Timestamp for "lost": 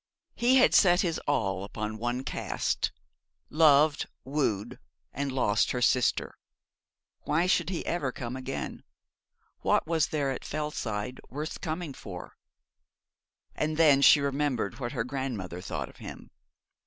5.31-5.69